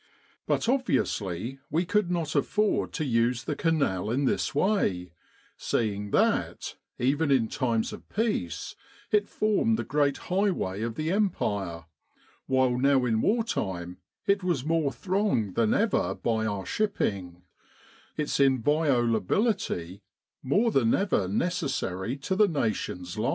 [0.47, 5.11] But obviously we could not afford to use the Canal in this way,
[5.57, 8.75] seeing that, even in times of peace,
[9.11, 11.85] it formed the great highway of the Empire,
[12.47, 17.43] while now in war time it was more thronged than ever by our shipping,
[18.17, 20.01] its inviolability
[20.41, 23.29] more than ever necessary to the Nation's life.